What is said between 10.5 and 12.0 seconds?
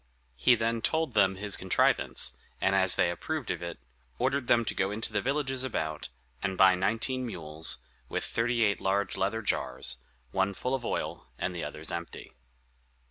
full of oil, and the others